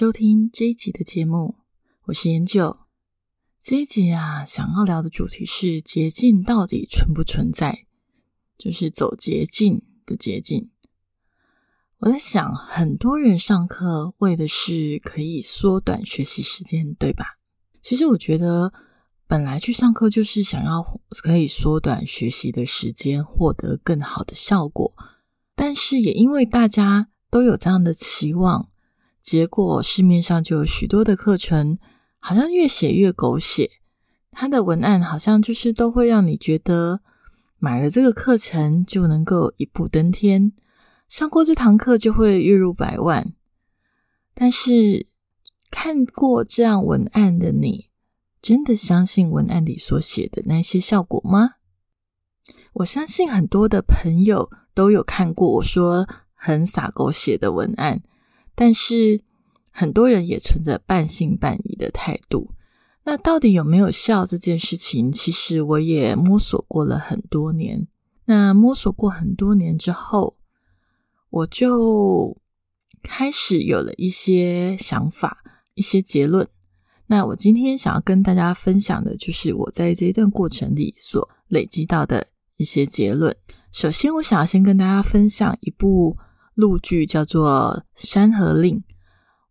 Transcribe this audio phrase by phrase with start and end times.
[0.00, 1.56] 收听这一集的节目，
[2.04, 2.78] 我是研九。
[3.62, 7.84] 这一集啊，想要聊的主题是捷径到底存不存在？
[8.56, 10.70] 就是走捷径的捷径。
[11.98, 17.38] 我在想，很多人上课为的是可以缩短学习时间，对吧？
[17.82, 18.72] 其实我觉得，
[19.26, 20.82] 本来去上课就是想要
[21.22, 24.94] 可以缩短学习的时间，获得更好的效果。
[25.54, 28.69] 但是也因为大家都有这样的期望，
[29.20, 31.78] 结果市面上就有许多的课程，
[32.18, 33.70] 好像越写越狗血。
[34.30, 37.00] 它的文案好像就是都会让你觉得
[37.58, 40.52] 买了这个课程就能够一步登天，
[41.08, 43.34] 上过这堂课就会月入百万。
[44.34, 45.06] 但是
[45.70, 47.90] 看过这样文案的你，
[48.40, 51.56] 真的相信文案里所写的那些效果吗？
[52.74, 58.02] 我相信很多的朋友都有看过我说很洒狗血的文案，
[58.60, 59.22] 但是
[59.70, 62.50] 很多人也存着半信半疑的态度。
[63.04, 67.88] 那到底有没有效这件事情，其实我也摸索过了很多年。
[68.26, 70.36] 那摸索过很多年之后，
[71.30, 72.36] 我就
[73.02, 76.46] 开始有了一些想法、一些结论。
[77.06, 82.26] 那我今天想要跟大家分享的，就是我在这一段过程里所累积到的
[82.58, 83.34] 一些结论。
[83.72, 86.18] 首先，我想要先跟大家分享一部
[86.60, 88.76] 陆剧，叫做《山河令》。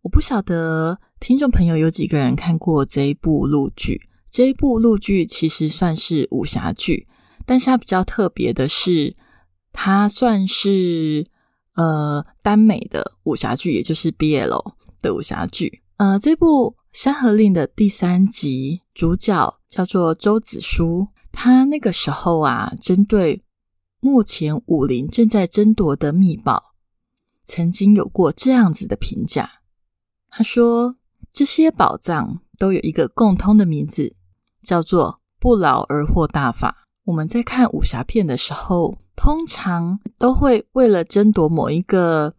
[0.02, 4.00] 我不晓得听众朋友有几个人看过这一部陆剧。
[4.30, 7.08] 这一部陆剧其实算是武侠剧，
[7.44, 9.12] 但是它比较特别的是，
[9.72, 11.26] 它算是
[11.74, 15.82] 呃耽美的武侠剧，也就是 BL 的武侠剧。
[15.96, 23.42] 呃，这部《山河令》的第三集主角叫做周子舒，他那个时候啊，针对
[24.00, 26.62] 目前武林正在争夺的秘宝，
[27.50, 29.50] 曾经有过这样子的评价。
[30.28, 30.94] 他说
[31.32, 34.14] ：“这些宝藏都有一个共通的名字，
[34.62, 36.86] 叫做‘不劳而获大法’。
[37.06, 42.32] 我们在看武侠片的时候，通常都会为了争夺某一个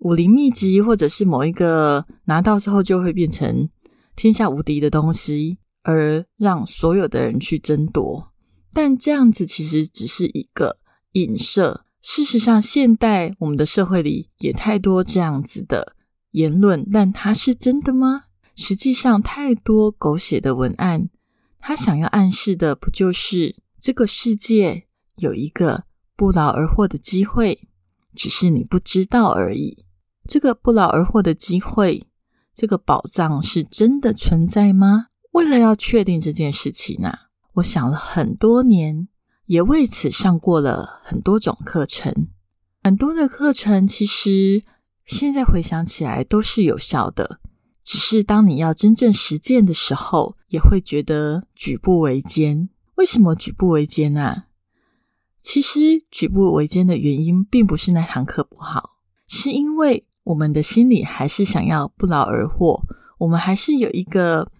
[0.00, 3.70] 武林秘籍，或者是某一个拿到之后就会变成
[4.14, 8.30] 天下无敌的东西，而让所有的人去争夺。
[8.74, 10.76] 但这样子其实只是一个
[11.12, 11.86] 影射。
[12.10, 15.94] 事实上，现代我们的社会里也太多这样子的。”
[16.32, 18.24] 言论，但它是真的吗？
[18.56, 21.10] 实际上，太多狗血的文案，
[21.58, 24.86] 他想要暗示的不就是这个世界
[25.18, 25.84] 有一个
[26.16, 27.60] 不劳而获的机会，
[28.14, 29.84] 只是你不知道而已。
[30.26, 32.06] 这个不劳而获的机会，
[32.54, 35.08] 这个宝藏是真的存在吗？
[35.32, 37.12] 为了要确定这件事情呢，
[37.56, 39.08] 我想了很多年，
[39.48, 42.28] 也为此上过了很多种课程。
[42.82, 44.62] 很多的课程其实。
[45.08, 47.40] 现在回想起来都是有效的，
[47.82, 52.68] 只是当你要真正实践的时候，也会觉得举步维艰。
[52.96, 54.42] 为什么举步维艰呢？
[55.40, 62.84] 其实举步维艰的原因，并不是那堂课不好，是因为我们的心里还是想要不劳而获，
[63.20, 64.52] 我们还是有一个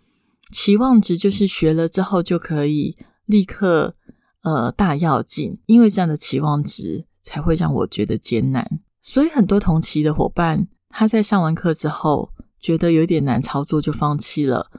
[0.51, 2.97] 期望值，就是学了之后就可以
[3.27, 3.95] 立刻
[4.43, 8.81] 呃大要进，因为这样的期望值才会让我觉得艰难。
[9.03, 14.71] 所以很多同期的伙伴，他在上完课之后觉得有点难操作，就放弃了。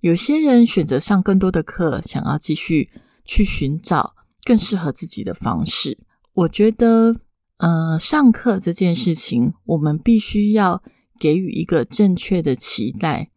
[0.00, 2.88] 有些人选择上更多的课，想要继续
[3.24, 4.14] 去寻找
[4.44, 5.98] 更适合自己的方式。
[6.34, 7.14] 我觉得，
[7.56, 10.82] 呃，上课这件事情，我们必须要
[11.18, 13.32] 给予一个正确的期待。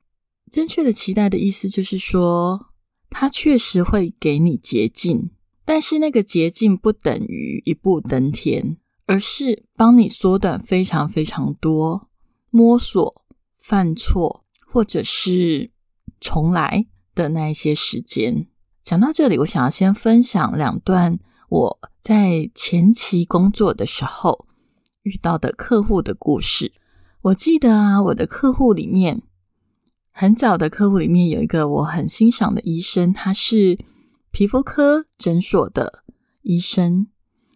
[0.51, 2.67] 正确的期待的意思就是说，
[3.09, 5.31] 它确实会给你捷径，
[5.71, 8.75] 但是那个捷径不等于一步登天。
[9.07, 12.09] 而是帮你缩短非常非常多
[12.49, 13.23] 摸索、
[13.57, 15.69] 犯错或者是
[16.19, 18.47] 重来的那一些时间。
[18.83, 24.47] 讲到这里，我想要先分享两段我在前期工作的时候
[25.03, 26.73] 遇到的客户的故事。
[27.21, 29.23] 我记得啊，我的客户里面
[30.11, 33.77] 很早的客户里面有一个我很欣赏的医生，他是
[34.31, 36.03] 皮肤科诊所的
[36.41, 37.07] 医生。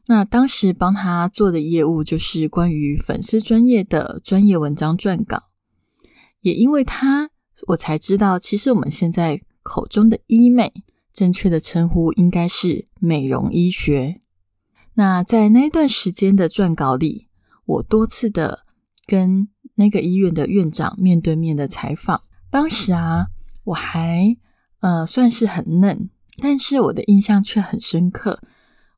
[0.07, 5.50] 那当时帮他做的业务就是关于粉丝专业的专业文章撰稿，
[6.42, 7.31] 也因为他，
[7.69, 10.72] 我才知道，其实我们现在口中的医美，
[11.12, 14.21] 正确的称呼应该是美容医学。
[14.94, 17.30] 那在那段时间的撰稿里，
[17.66, 18.66] 我多次的
[19.07, 22.21] 跟那个医院的院长面对面的采访。
[22.51, 23.28] 当时啊，
[23.63, 24.38] 我还
[24.81, 28.41] 呃算是很嫩，但是我的印象却很深刻。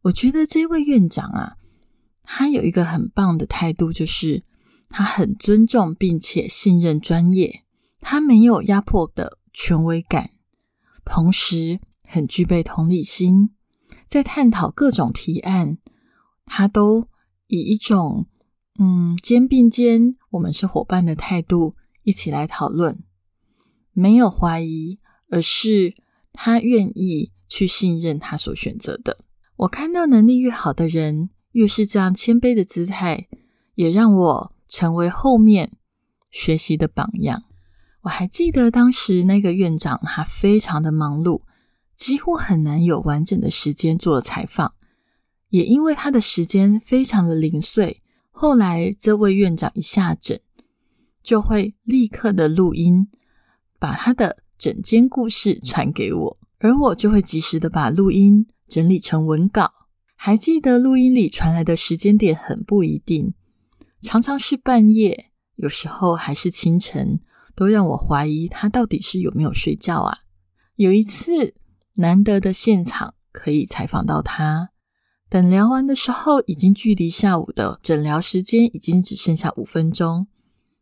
[0.03, 1.57] 我觉得这位院长啊，
[2.23, 4.43] 他有一个很棒的态度，就是
[4.89, 7.63] 他很尊重并且信任专业，
[7.99, 10.31] 他没有压迫的权威感，
[11.03, 13.49] 同时很具备同理心，
[14.07, 15.77] 在探讨各种提案，
[16.45, 17.07] 他都
[17.47, 18.27] 以一种
[18.79, 21.73] 嗯肩并肩，我们是伙伴的态度
[22.03, 23.03] 一起来讨论，
[23.91, 24.99] 没有怀疑，
[25.29, 25.93] 而是
[26.39, 29.17] 他愿意去信任他所选择的。
[29.55, 33.27] 我看到能力越好的人，越是这样谦卑的姿态，
[33.73, 35.73] 也让我成为后面
[36.29, 37.43] 学习的榜样。
[38.01, 41.41] 我还记得当时那个院长，他非常的忙碌，
[41.95, 44.75] 几乎很难有完整的时间做采访。
[45.49, 50.39] 也因为他的时间非常的零碎，后来这位院长一下诊，
[51.23, 53.07] 就会立刻的录音，
[53.79, 58.47] 把他的整间故事传给我，而我就会及时的把录音。
[58.67, 59.71] 整理成文稿，
[60.13, 63.33] 还记得录音里传来的时间点很不一定，
[64.01, 67.21] 常常是半夜，有时候还是清晨，
[67.55, 70.17] 都让我怀疑他到底是有没有睡觉啊。
[70.75, 71.55] 有一次
[71.95, 74.71] 难得的现场可以采访到他，
[75.29, 80.27] 等聊完的时候，已经距离下午的诊疗时间已经只剩下五分钟。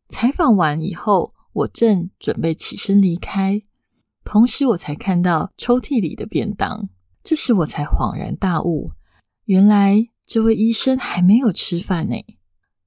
[0.10, 3.61] 采访完以后，我正准备起身离开，
[4.25, 6.89] 同时我才看到抽屉里的便当。
[7.23, 8.91] 这时我才恍然大悟，
[9.45, 12.15] 原来这位医生还没有吃饭呢。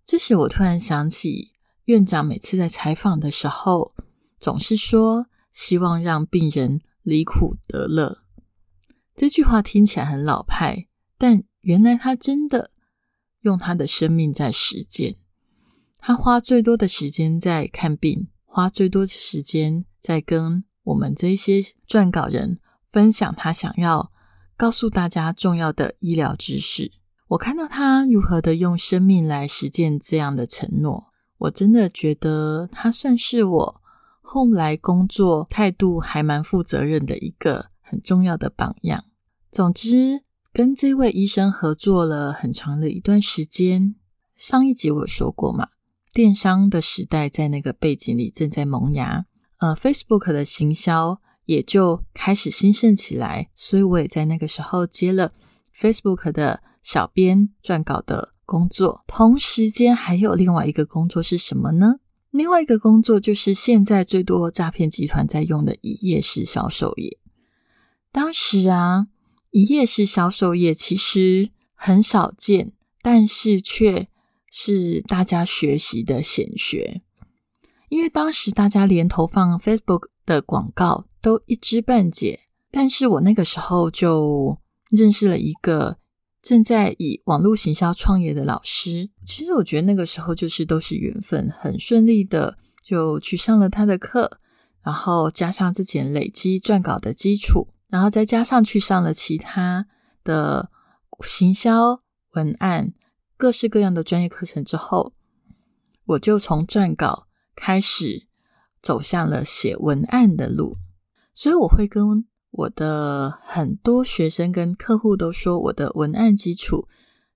[0.04, 1.52] 这时我突然想起，
[1.84, 3.94] 院长每次在采访的时候，
[4.38, 8.18] 总是说希望让病人离苦得乐。
[9.16, 10.86] 这句话听起来很老派，
[11.16, 12.70] 但原来他真的
[13.40, 15.16] 用他的生命在实践。
[15.98, 22.58] 他花最多的时间在看病，花最多的时间在跟我们这些撰稿人
[22.90, 24.10] 分享他想要。
[24.56, 26.90] 告诉大家重要的医疗知识。
[27.28, 33.80] 我看到他如何的用生命来实践这样的承诺，我真的觉得他算是我
[34.20, 39.04] 后来工作态度还蛮负责任的一个很重要的榜样。
[39.52, 43.94] 总之，跟这位医生合作了很长的一段时间。
[44.34, 45.68] 上一集我说过嘛，
[46.18, 49.26] 电商的时代在那个背景里正在萌芽，
[49.58, 51.20] 呃，Facebook 的行销。
[51.44, 55.32] 也就开始兴盛起来，所以我也在那个时候接了
[55.72, 59.04] Facebook 的小编撰稿的工作。
[59.06, 62.00] 同时间还有另外一个工作是什么呢？
[62.32, 67.16] 另外一个工作就是现在最多诈骗集团在用的一页式销售页。
[68.10, 69.06] 当时啊，
[69.52, 74.06] 一页式销售页其实很少见，但是却
[74.50, 77.00] 是大家学习的显学，
[77.88, 81.06] 因为当时大家连投放 Facebook 的广告。
[81.20, 82.38] 都一知半解，
[82.70, 84.56] 但是我那个时候就
[84.88, 85.98] 认识了一个
[86.40, 89.10] 正在以网络行销创业的老师。
[89.26, 94.38] 其实我觉得那个时候就是都是缘分，很顺利的就去上了他的课，
[94.84, 99.88] 然后加上之前累积撰稿的基础，然后再加上去上了其他
[100.22, 100.70] 的
[101.24, 101.98] 行销
[102.34, 102.94] 文案
[103.38, 105.14] 各式各样的专业课程之后，
[106.04, 108.26] 我就从撰稿开始
[108.82, 110.76] 走向了写文案的路。
[111.32, 116.88] 所以我会跟我的很多学生跟客户都说，我的文案基础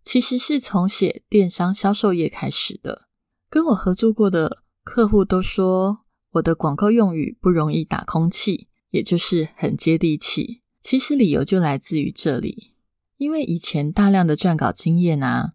[0.02, 3.06] 其实是从写电商销售业开始的。
[3.48, 6.00] 跟我合作过的客户都说，
[6.32, 10.62] 我的广告用语不容易打空气，也就是很接地气。
[10.80, 12.74] 其实理由就来自于这里，
[13.18, 15.52] 因为以前大量的撰稿经验啊，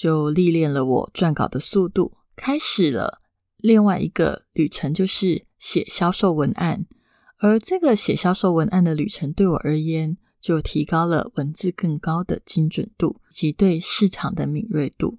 [0.00, 3.18] 就历练了我撰稿的速度，开始了
[3.58, 6.86] 另外一个旅程，就是写销售文案。
[7.36, 15.18] 而这个写销售文案的旅程，对我而言，就提高了文字更高的精准度及对市场的敏锐度。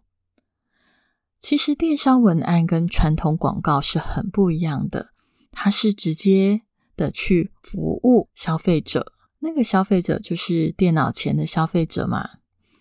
[1.40, 5.12] 其实，电商文案跟传统广告是很不一样的，
[5.52, 6.64] 它是直接
[6.96, 12.32] 的去服务消费者，那个消费者就是电脑前的消费者嘛。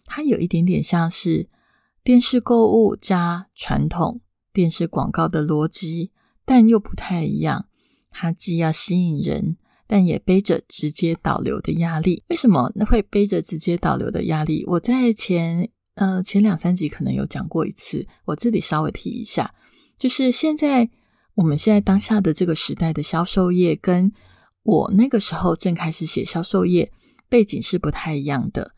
[0.06, 1.46] 它有一点点像是
[2.02, 4.20] 电视购物加传统
[4.52, 6.10] 电视广告的逻辑，
[6.44, 7.66] 但又不太一样。
[8.10, 12.24] 它既要吸引人，但也背着直接导流的压力。
[12.28, 14.64] 为什么那会背着直接导流的压力？
[14.66, 19.54] 我在前呃前两三集可能有讲过一次，我这里稍微提一下，
[19.98, 20.90] 就是现在
[21.34, 24.10] 我们现在当下的这个时代的销售业，跟
[24.62, 26.90] 我那个时候正开始写销售业
[27.28, 28.72] 背景是不太一样的。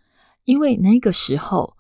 [0.45, 1.75] 因为那个时候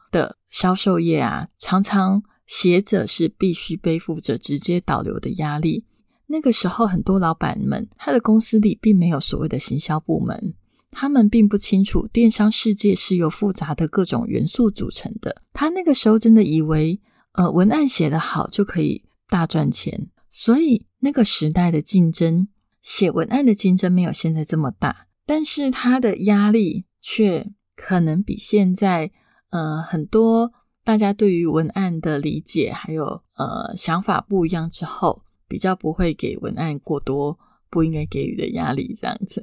[0.52, 5.86] 销售业啊，常常写者是必须背负着直接导流的压力。
[6.26, 10.54] 那个时候，很多老板们他的公司里并没有所谓的行销部门，
[10.90, 15.34] 他们并不清楚电商世界是由复杂的各种元素组成的。
[15.54, 17.00] 他那个时候真的以为，
[17.32, 20.10] 呃，文案写得好就可以大赚钱。
[20.28, 22.48] 所以那个时代的竞争，
[22.82, 27.52] 写文案的竞争没有现在这么大，但是他的压力却。
[27.74, 29.10] 可能比现在，
[29.52, 30.50] 呃，很多
[30.82, 37.38] 大家对于文案的理解还有呃想法不一样之后，比较不会给文案过多
[37.70, 39.42] 不应该给予的压力，这样子。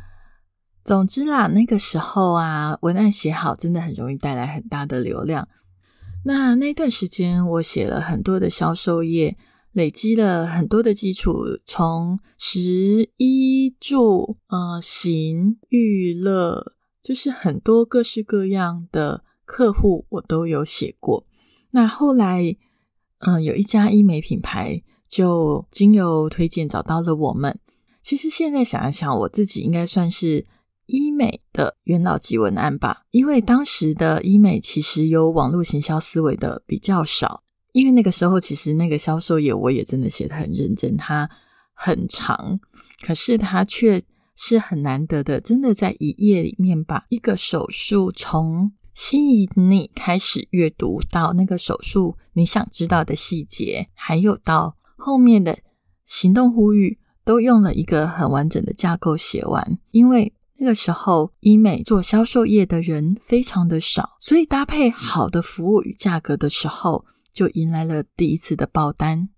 [0.84, 5.48] 总之啦，那个时候啊，文案写好真的很容易带来很大的流量。
[6.26, 9.38] 那那段时间，我写了很多的销售页，
[9.72, 16.74] 累积了很多的基础，从十一住呃行娱乐。
[17.04, 21.26] 就是很多各式各样的客户，我都有写过。
[21.72, 22.56] 那后来，
[23.18, 27.60] 嗯，有一家医美品牌就经由推荐找到了我们。
[28.02, 30.46] 其实现在想一想，我自己应该算是
[30.86, 37.42] 医美的元老级文案吧，因为当时的医美其实有网络行销思维的比较少。
[37.72, 41.28] 因为那个时候，其实那个销售业我也真的写的很认真，它
[41.74, 42.58] 很长，
[43.06, 44.00] 可是它却。
[44.36, 55.58] 是很难得的，真的在一页里面把一个手术从吸引你开始阅读到那个手术你想知道的细节，还有到后面的
[56.04, 59.78] 行动呼吁，都用了一个很完整的架构写完。
[59.90, 69.28] 因为那个时候医美做销售业的人非常的少，所以搭配好的服务与价格的时候，就迎来了第一次的爆单。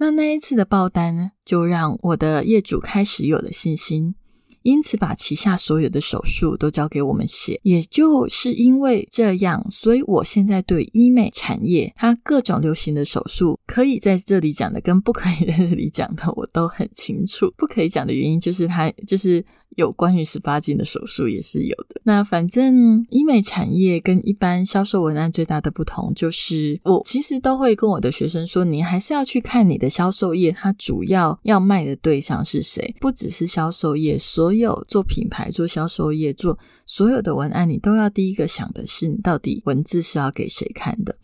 [0.00, 4.14] 那那一次的爆单呢，就让我的业主开始有了信心，
[4.62, 7.60] 因此把旗下所有的手术都交给我们写。
[7.64, 17.52] 也就是因为这样，所以我现在对医美产业它各种流行的手术，可以在这里讲的跟不可以在这里讲的，我都很清楚。
[17.58, 19.44] 不可以讲的原因就是它就是。
[19.76, 22.00] 有关于十八禁的手术也是有的。
[22.04, 41.16] 那反正医美产业跟一般销售文案最大的不同，就是我其实都会跟我的学生说，你还是要去看你的销售业，它主要要卖的对象是谁，不只是销售业，所有做品牌、做销售业、做所有的文案，你都要第一个想的是，你到底文字是要给谁看的。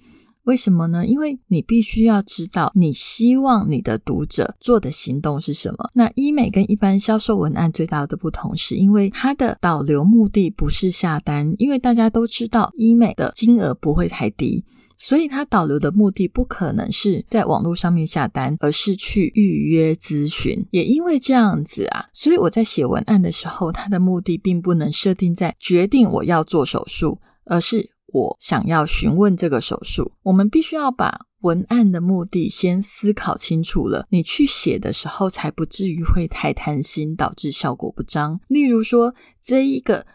[0.46, 1.04] 为什么呢？
[1.04, 5.90] 因为你必须要知道，你希望你的读者做的行动是什么。
[5.92, 14.64] 那医美跟一般销售文案最大的不同，是因为它的导流目的不是下单，因为大家都知道医美的金额不会太低，
[14.96, 20.64] 所以它导流的目的不可能是在网络上面下单，而是去预约咨询。
[20.70, 27.95] 也因为这样子啊，所以我在写文案的时候，它的目的并不能设定在决定我要做手术，而是。
[28.16, 38.40] 我想要询问这个手术，我们必须要把文案的目的先思考清楚了，你去写的时候才不至于会太贪心，导致效果不彰。
[38.49, 40.06] 例如说，这一个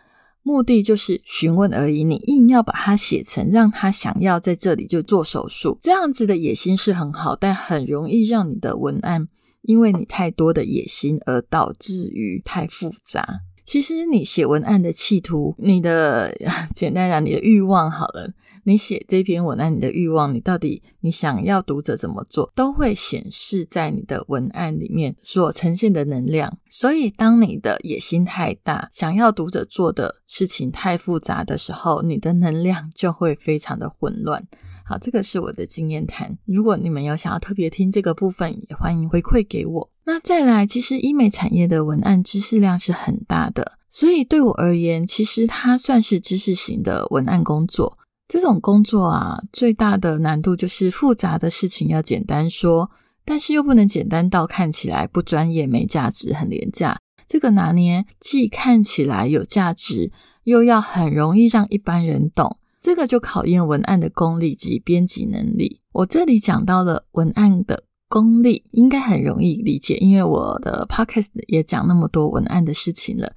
[0.42, 9.28] 目的就是询问而已，你硬要把它写成让他想要在这里就做手术，这样子的野心是很好，但很容易让你的文案
[9.62, 13.42] 因为你太多的野心而导致于太复杂。
[13.72, 16.36] 其实你写文案的企图，你的
[16.76, 18.30] 简单讲，你的欲望好了，
[18.66, 26.58] 你写这篇文案，你的欲望，你到底你想要读者怎么做，都会显示在你的文案里面所呈现的能量。
[26.68, 34.46] 所以，当你的野心太大，想要读者做的事情太复杂的时候，你的能量就会非常的混乱。
[34.84, 36.38] 好，这个是我的经验谈。
[36.44, 39.90] 如果你们有想要特别听这个部分，也欢迎回馈给我。
[40.12, 47.98] 那再来，其实医美产业的文案知识量是很大的，所以对我而言，其实它算是知识型的文案工作。
[48.28, 52.92] 这种工作啊，最大的难度就是复杂的事情要简单说，
[53.24, 57.00] 但是又不能简单到看起来不专业、没价值、很廉价。
[57.26, 60.12] 这个拿捏既看起来有价值，
[60.44, 62.58] 又要很容易让一般人懂。
[62.82, 65.80] 这个就考验文案的功力及编辑能力。
[65.94, 73.32] 我这里讲到了文案的功力，应该很容易理解，因为我的 podcast 也讲那么多文案的事情了。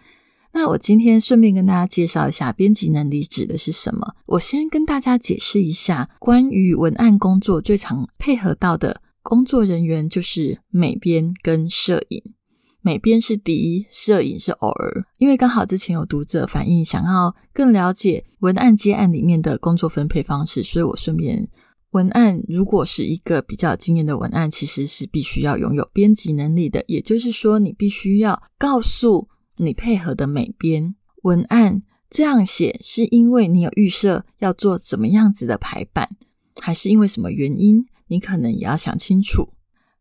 [0.52, 4.14] 那我今天顺便跟大家介绍一下编辑能力指的是什么。
[4.26, 12.22] 我先跟大家解释一下，关于文案工作最常配合到的工作人员就是美编跟摄影。
[12.82, 21.48] 美编是第一，摄影是偶尔，因为刚好之前有读者反映想要更了解文案接案里面的工作分配方式，所以我顺便
[21.94, 26.82] 文案如果是一个比较经验的文案，其实是必须要拥有编辑能力的。
[26.88, 36.08] 也就是说，你必须要告诉你配合的美编，文案这样写是因为你有预设要做怎么样子的排版，
[36.60, 37.86] 还是因为什么原因？
[38.08, 39.50] 你可能也要想清楚。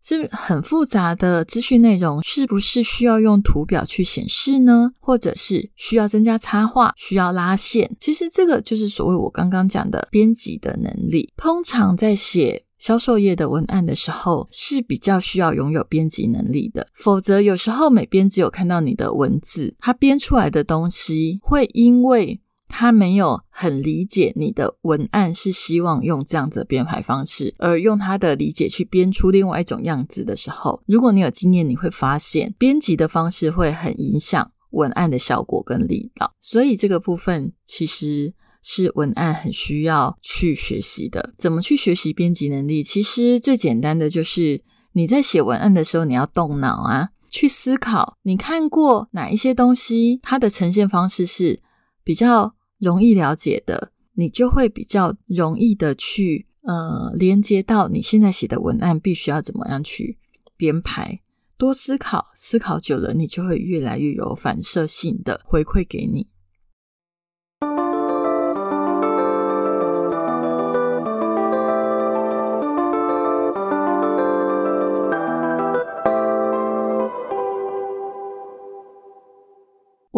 [0.04, 4.92] 是很复杂的资讯内容，是不是需要用图表去显示呢？
[5.00, 7.96] 或者是需要增加插画、需要拉线？
[8.00, 11.32] 其实这个就是所谓我刚刚讲的编辑的能力。
[11.38, 16.86] 通常在写销售页的文案的时候，是比较需要拥有编辑能力的。
[16.94, 22.42] 否则，有时候美编只有看到你的文字，他编出来的东西会因为。
[22.76, 36.34] 他没有很理解你的文案是希望用这样子的编排方式，而用他的理解去编出另外一种样子的时候，如果你有经验，你会发现编辑的方式会很影响文案的效果跟力道。
[36.42, 41.36] 所以这个部分其实是文案很需要去学习的。
[41.38, 42.82] 怎么去学习编辑能力？
[42.82, 44.64] 其实最简单的就是
[44.94, 51.62] 你在写文案的时候，你要动脑啊，去思考你看过哪一些东西，它的呈现方式是
[52.04, 52.56] 比较。
[52.84, 60.18] 容易了解的，你就会比较容易的去呃连接到你现在写的文案必须要怎么样去
[60.58, 61.22] 编排。
[61.58, 66.28] 多思考，思考久了，你就会越来越有反射性的回馈给你。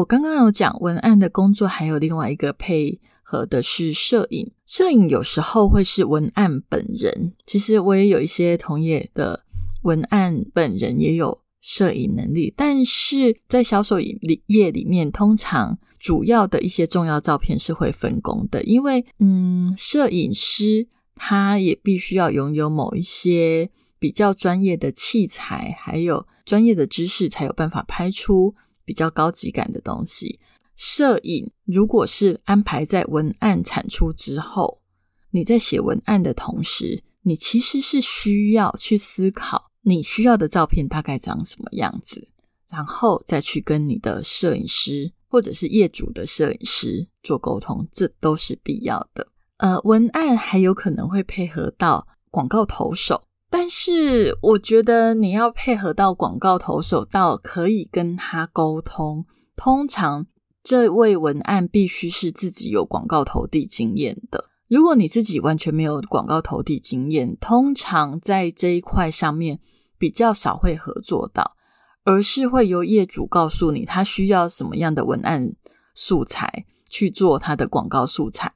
[0.06, 4.52] 我刚刚有讲文案的工作，还有另外一个配合的是摄影。
[4.68, 7.34] 摄影有时候会是文案本人。
[7.48, 9.44] 其实我也有一些同业的
[9.82, 28.54] 文案本人也有摄影能力，但是在销售业里面，通常主要的一些重要照片是会分工的，因为嗯，摄影师他也必须要拥有某一些比较专业的器材，还有专业的知识，才有办法拍出。
[28.86, 30.39] 比较高级感的东西，
[30.76, 34.82] 摄影如果是安排在文案产出之后，
[35.32, 42.28] 你在写文案的同时，你其实是需要去思考你需要的照片大概长什么样子，
[42.69, 49.28] 然后再去跟你的摄影师或者是业主的摄影师做沟通，这都是必要的。
[49.58, 53.24] 呃，文案还有可能会配合到广告投手。
[53.58, 59.26] 但是我觉得你要配合到广告投手，到可以跟他沟通。
[59.56, 60.28] 通常
[60.62, 64.50] 这位文案必须是自己有广告投递经验的。
[64.68, 69.62] 如果你自己完全没有广告投递经验，通常在这一块上面
[69.98, 71.56] 比较少会合作到，
[72.04, 75.54] 而是会由业主告诉你他需要什么样的文案
[75.94, 78.54] 素材去做他的广告素材，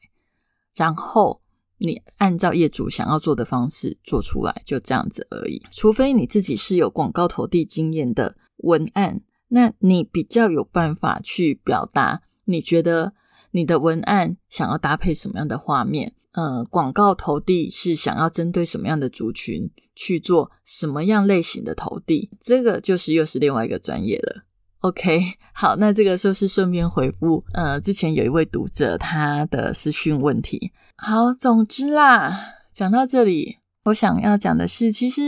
[0.73, 1.39] 然后。
[1.79, 5.61] 你按照业主想要做的方式做出来，就这样子而已。
[5.71, 13.13] 除非你自己是有广告投递经验的文案，那你比较有办法去表达你觉得
[13.51, 16.13] 你的文案想要搭配什么样的画面。
[16.33, 24.43] 呃，广告投递是想要针对什么样的族群去做什么样类型的投递，这个就是又是另外一个专业了。
[24.81, 30.71] OK， 好，那这个就是顺便回复，呃，之前有一位读者他的私讯问题。
[30.95, 32.39] 好，总之啦，
[32.71, 35.21] 讲到这里，我想要讲的是，其实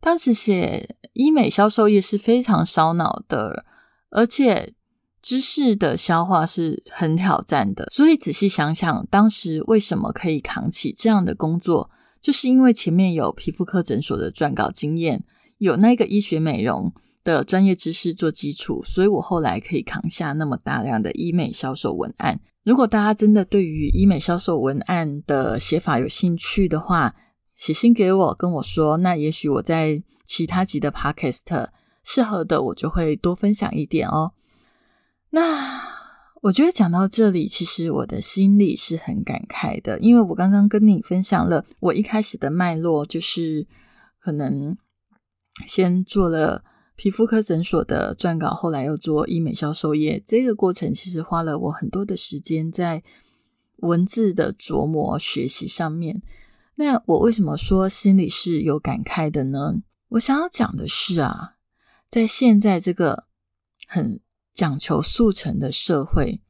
[0.00, 3.66] 当时写医美销售业是非常烧脑的，
[4.10, 4.72] 而且
[5.20, 7.86] 知识的消化是很挑战的。
[7.90, 11.90] 所以仔细想想，当时为什么可以扛起这样的工作，
[12.22, 15.22] 就是因为前面有皮肤科诊所的撰稿经验，
[15.58, 16.90] 有那个医学美容。
[17.22, 22.40] 的专业知识做基础，所以我后来可以扛下那么大量的医美销售文案。
[22.62, 27.14] 如果大家真的对于医美销售文案的写法有兴趣的话，
[27.56, 31.68] 写信给我跟我说，那也许我在其他集的 podcast
[32.02, 34.32] 适合的，我就会多分享一点哦。
[35.30, 35.82] 那
[36.42, 43.66] 我觉得讲到这里，其实我的心里是很感慨的，因为我刚刚跟你分享了我一开始的脉络，就是
[44.18, 44.76] 可能
[45.66, 46.64] 先做了。
[47.02, 53.02] 皮肤科诊所的撰稿，后来又做医美销售业，这个过程其实花了我很多的时间在
[53.76, 56.20] 文字的琢磨学习上面。
[56.74, 59.76] 那我为什么说心里是有感慨的呢？
[60.08, 61.54] 我想要讲的是啊，
[62.10, 63.24] 在现在这个
[63.88, 64.20] 很
[64.52, 66.42] 讲求速成的社会，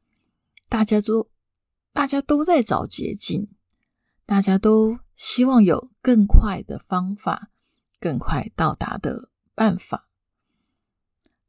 [0.67, 1.29] 大家都
[1.93, 3.47] 大家都在找捷径，
[4.25, 7.51] 大家都希望有更快的方法，
[8.01, 10.09] 更快到达的办法。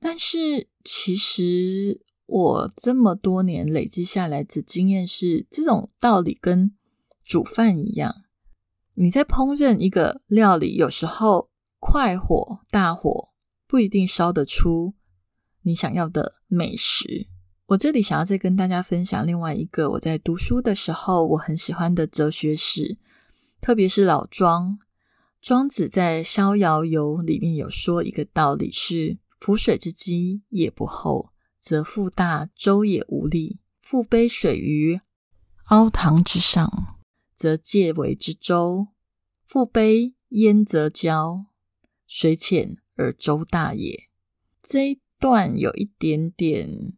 [0.05, 6.75] 但是，其实我这么多年累积下来的经验是，这种道理跟
[7.25, 8.25] 煮饭一样，
[8.95, 13.29] 你在烹饪一个料理，有时候快火、大火
[13.69, 14.95] 不一定烧得出
[15.62, 17.29] 你想要的美食。
[17.67, 22.99] 我这里想要再跟大家分享另外一个我在读书的时候我很喜欢的哲学史，
[23.61, 24.81] 特别是老庄。
[25.41, 35.00] 庄子在《逍遥游》里面有说一个道理是：浮水之积也不厚，则覆大舟也无力；覆杯水于
[35.64, 36.96] 凹塘之上。
[37.35, 38.87] 则介为之舟，
[39.48, 41.46] 覆杯焉则交，
[42.07, 44.09] 水浅而舟大也。
[44.62, 46.92] 这一段有一点点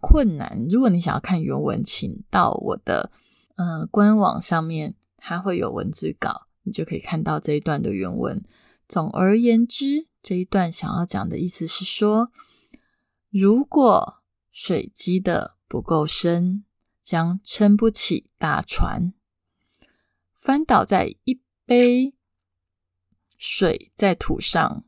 [0.00, 3.12] 困难，如果你想要看原文，请到我的
[3.56, 8.42] 呃官网上面，它会有文字稿，你就可以看到这一段的原文。
[8.88, 12.30] 总而言之，这一段想要讲的意思是说，
[13.30, 16.66] 如果水积的不够深，
[17.02, 19.14] 将撑不起大船。
[20.38, 22.14] 翻倒在一杯
[23.38, 24.84] 水在土上，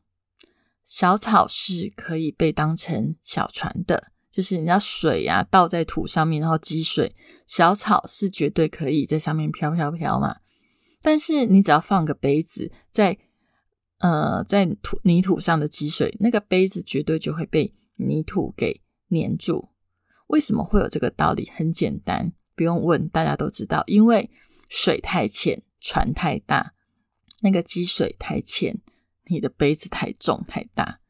[0.85, 4.12] 小草是可以被当成小船的。
[4.31, 10.40] 就是你要水呀倒在土上面，然后积水，小草是绝对可以在上面飘飘飘嘛。
[11.00, 13.18] 但是你只要放个杯子在
[14.00, 19.70] 呃在土泥土上的积水，那个杯子绝对就会被泥土给粘住。
[20.26, 21.48] 为什么会有这个道理？
[21.54, 24.28] 很简单，不用问，大家都知道，因为。
[24.72, 26.74] 水太浅，船太大，
[27.42, 28.80] 那个积水太浅，
[29.26, 31.00] 你的杯子太重太大。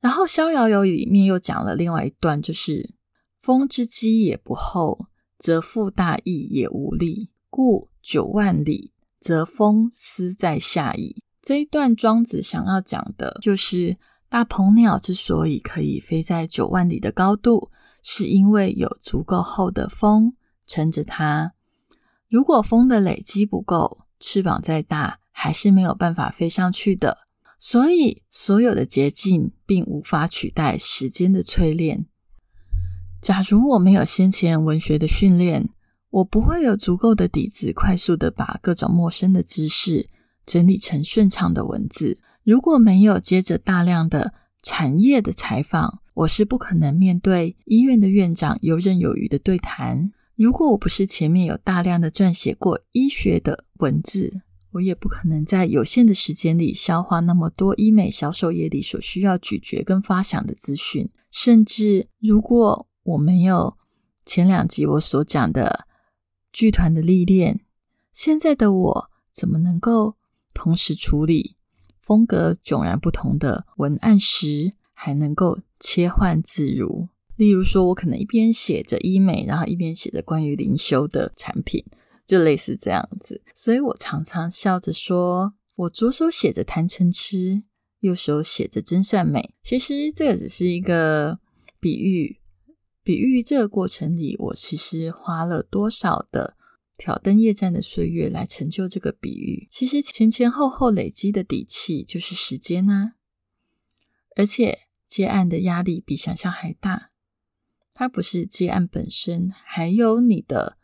[0.00, 2.94] 然后《逍遥游》里面又讲了另外一段，就是
[3.38, 5.04] “风之积也不厚，
[5.38, 13.96] 则覆大翼也无力，故九万里，则风思在下矣。”这一段庄子想要讲的就是，
[14.28, 21.54] 大鹏鸟之所以可以飞在九万里的高度，是因为有足够厚的风撑着它。
[22.28, 27.18] 如果风的累积不够，翅膀再大还是没有办法飞上去的。
[27.58, 32.06] 所以，所有的捷径并无法取代时间的淬炼。
[33.20, 35.68] 假如我没有先前文学的训练，
[36.10, 40.08] 我不会有足够的底子，快速的把各种陌生的知识
[40.44, 42.18] 整理成顺畅的文字。
[42.44, 50.12] 如果没有接着大量的产业的采访，我是不可能面对医院的院长游刃有余的对谈。
[50.34, 61.10] 如果我不是前面有大量的撰写过医学的文字，我也不可能在有限的时间里消化那么多医美小手页里所需要咀嚼跟发想的资讯。
[61.30, 63.76] 甚至如果我没有
[64.24, 65.86] 前两集我所讲的
[66.52, 67.60] 剧团的历练，
[68.12, 70.16] 现在的我怎么能够
[70.52, 71.56] 同时处理
[72.00, 77.08] 风格迥然不同的文案时，还能够切换自如？
[77.36, 81.84] 例如说，我可能一边写着医美，然后一边写着关于灵修的产品，
[82.26, 83.42] 就类似这样子。
[83.54, 87.62] 所以我常常笑着说，我左手写着贪嗔痴，
[88.00, 89.54] 右手写着真善美。
[89.62, 91.38] 其实这个只是一个
[91.80, 92.38] 比喻，
[93.02, 96.56] 比喻这个过程里，我其实花了多少的
[97.02, 99.66] 挑灯夜战的岁月来成就这个比喻。
[99.72, 103.14] 其实前前后后累积的底气就是时间啊，
[104.36, 107.10] 而且接案的压力比想象还大。
[107.92, 110.78] 它不是接案本身，还有你的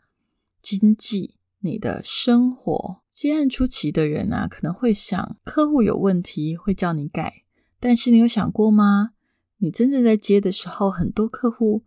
[0.61, 3.01] 经济、你的生活。
[3.09, 7.45] 接案初期的人啊，可能会想客户有问题会叫你改，
[7.79, 9.11] 但是你有想过吗？
[9.59, 11.85] 你真正在接的时候，很多客户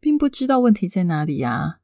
[0.00, 1.80] 并不知道问题在哪里呀，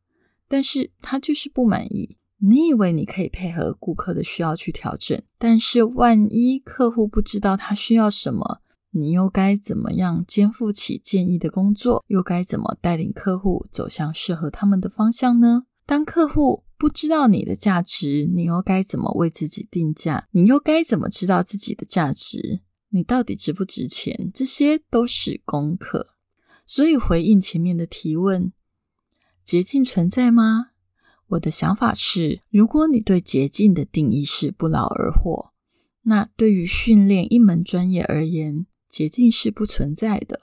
[0.50, 2.18] 但是他就是不满意。
[2.38, 8.60] 你以为你可以配合顾客的需要去调整，但是万一客户不知道他需要什么？
[8.90, 12.04] 你又该怎么样肩负起建议的工作？
[12.08, 15.66] 又该怎么带领客户走向适合他们的方向呢？
[15.86, 20.26] 当客户不知道你的价值，你又该怎么为自己定价？
[20.32, 22.62] 你又该怎么知道自己的价值？
[22.88, 24.30] 你到底值不值钱？
[24.34, 26.14] 这些都是功课。
[26.66, 28.52] 所以回应前面的提问，
[29.44, 30.68] 捷径存在吗？
[31.28, 35.52] 我的想法是，如果你对捷径的定义是不劳而获，
[36.02, 40.40] 那对于训练一门专业而言，捷径是不存在的，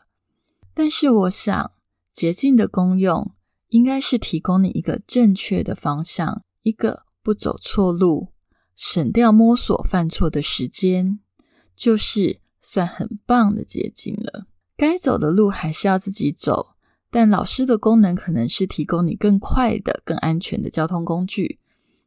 [0.74, 1.72] 但是我想，
[2.14, 3.32] 捷径的功用
[3.70, 8.30] 应该是提供你一个正确的方向，一个不走错路，
[8.76, 11.20] 省掉摸索犯错的时间，
[11.76, 14.48] 就是算很棒的捷径了。
[14.78, 16.77] 该走的路还是要自己走，
[17.10, 21.60] 但老师的功能可能是提供你更快的、更安全的交通工具。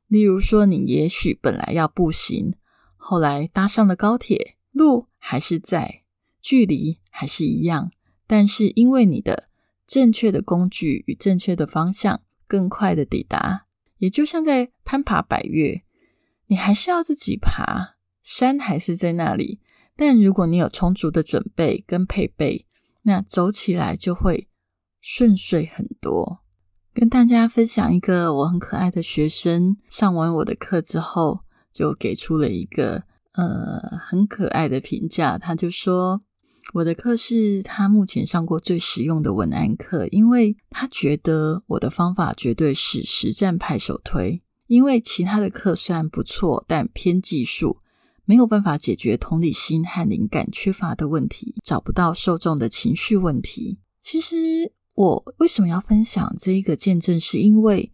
[0.09, 2.55] 例如说，你也许本来要步行，
[2.97, 6.03] 后来搭上了高铁，路还是在。
[6.43, 7.93] 距离还是一样，
[8.27, 9.51] 但是因为你的
[9.87, 13.67] 正确的工具与正确的方向，更快的抵达。
[13.99, 15.83] 也就像在攀爬百越，
[16.47, 19.61] 你还是要自己爬，山还是在那里。
[19.95, 22.67] 但如果你有充足的准备跟配备，
[23.03, 24.49] 那走起来就会
[25.01, 26.41] 顺遂很多。
[26.93, 31.41] 跟大家分享一个我很可爱的学生，上完我的课之后，
[31.73, 35.39] 就给出了一个呃很可爱的评价。
[35.39, 36.21] 他就说，
[36.75, 44.43] 我的课是他目前上过最实用的文案课，因为他觉得我的方法绝对是实战派首推。
[44.67, 47.79] 因为其他的课虽然不错，但偏技术，
[48.25, 53.79] 没有办法解决同理心和灵感缺乏的问题，找不到受众的情绪问题。
[54.03, 54.73] 其实。
[55.01, 57.19] 我为什么要分享这一个见证？
[57.19, 57.91] 是因为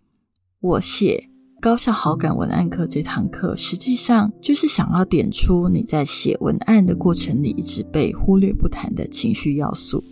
[0.58, 10.02] 我写高效好感文案课这堂课，实际上就是想要点出你在写文案的过程里一直被忽略不谈的情绪要素。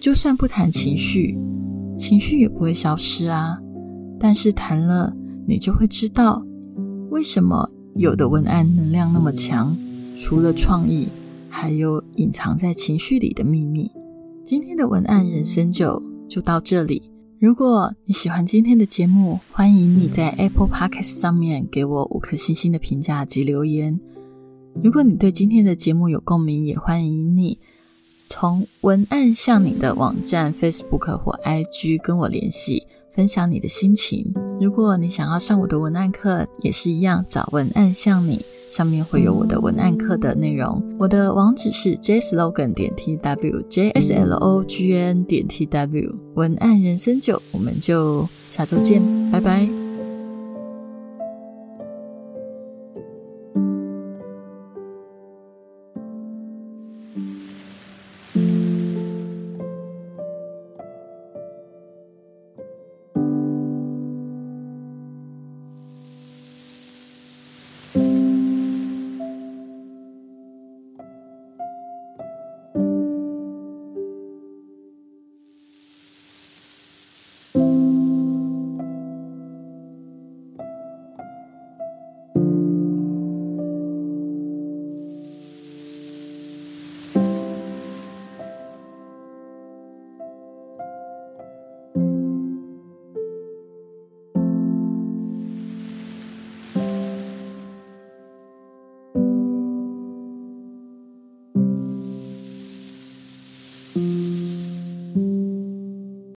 [0.00, 1.36] 就算不谈情绪，
[1.98, 3.58] 情绪也不会消失啊。
[4.18, 5.14] 但是谈了，
[5.46, 6.42] 你就会知道
[7.10, 9.76] 为什么有的文案能量那么强。
[10.18, 11.08] 除了创意，
[11.50, 13.90] 还有隐藏在情绪里的秘密。
[14.46, 17.02] 今天的文案人生就就到这里。
[17.40, 23.98] 如果你喜欢今天的节目，欢迎你在 Apple Podcast 上面给我五颗星星的评价及留言。
[24.84, 27.58] 如果你对今天的节目有共鸣，也欢迎你
[28.28, 34.32] 从文案向你的网站 Facebook 或 IG 跟我联系，分享你的心情。
[34.60, 38.44] 如果你想要上我的文案课，也是一样，找文案向你。
[38.68, 49.85] 上面会有我的文案课的内容，我的网址是 jslogan 点 tw，j s l o g n 点 tw，文案人生九，我们就下周见，拜拜。